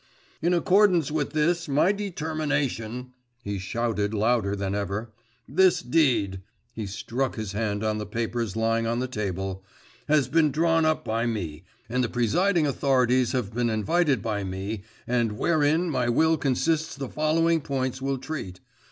'In 0.41 0.51
accordance 0.51 1.11
with 1.11 1.29
this 1.33 1.67
my 1.67 1.91
determination,' 1.91 3.13
he 3.43 3.59
shouted 3.59 4.15
louder 4.15 4.55
than 4.55 4.73
ever, 4.73 5.13
'this 5.47 5.81
deed' 5.83 6.41
(he 6.73 6.87
struck 6.87 7.35
his 7.35 7.51
hand 7.51 7.83
on 7.83 7.99
the 7.99 8.07
papers 8.07 8.55
lying 8.55 8.87
on 8.87 8.97
the 8.97 9.07
table) 9.07 9.63
'has 10.07 10.27
been 10.27 10.49
drawn 10.51 10.85
up 10.85 11.05
by 11.05 11.27
me, 11.27 11.65
and 11.87 12.03
the 12.03 12.09
presiding 12.09 12.65
authorities 12.65 13.33
have 13.33 13.53
been 13.53 13.69
invited 13.69 14.23
by 14.23 14.43
me, 14.43 14.81
and 15.05 15.33
wherein 15.33 15.87
my 15.87 16.09
will 16.09 16.35
consists 16.35 16.95
the 16.95 17.07
following 17.07 17.61
points 17.61 18.01
will 18.01 18.17
treat. 18.17 18.59